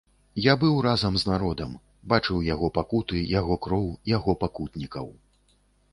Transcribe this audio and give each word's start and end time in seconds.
Я 0.43 0.53
быў 0.61 0.79
разам 0.85 1.13
з 1.23 1.27
народам, 1.31 1.75
бачыў 2.13 2.41
яго 2.53 2.71
пакуты, 2.79 3.23
яго 3.39 3.61
кроў, 3.67 3.87
яго 4.17 4.31
пакутнікаў. 4.45 5.07